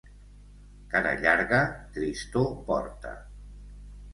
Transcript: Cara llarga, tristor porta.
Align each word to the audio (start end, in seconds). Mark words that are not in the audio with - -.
Cara 0.93 1.11
llarga, 1.25 1.59
tristor 1.99 2.51
porta. 2.71 3.13